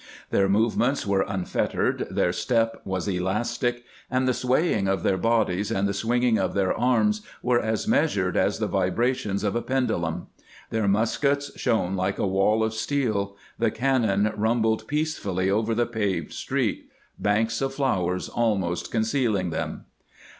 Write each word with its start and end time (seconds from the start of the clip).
Their 0.31 0.49
movements 0.49 1.05
were 1.05 1.23
unfettered, 1.27 2.07
their 2.09 2.33
step 2.33 2.81
was 2.83 3.07
elastic, 3.07 3.83
508 4.09 4.09
CAMPAIGNING 4.09 4.09
WITH 4.09 4.09
GRANT 4.09 4.19
and 4.19 4.27
the 4.27 4.33
swaying 4.33 4.87
of 4.89 5.03
their 5.03 5.17
bodies 5.17 5.69
and 5.71 5.87
the 5.87 5.93
swinging 5.93 6.39
of 6.39 6.53
their 6.55 6.73
arms 6.75 7.21
were 7.43 7.59
as 7.61 7.87
measured 7.87 8.35
as 8.35 8.57
the 8.57 8.65
vibrations 8.65 9.43
of 9.43 9.55
a 9.55 9.61
pendulum. 9.61 10.25
Their 10.71 10.87
muskets 10.87 11.51
shone 11.55 11.95
like 11.95 12.17
a 12.17 12.25
wall 12.25 12.63
of 12.63 12.73
steel. 12.73 13.37
The 13.59 13.69
cannon 13.69 14.33
rumbled 14.35 14.87
peacefully 14.87 15.51
over 15.51 15.75
the 15.75 15.85
paved 15.85 16.33
street, 16.33 16.89
banks 17.19 17.61
of 17.61 17.75
flowers 17.75 18.27
almost 18.27 18.89
concealing 18.89 19.51
them. 19.51 19.85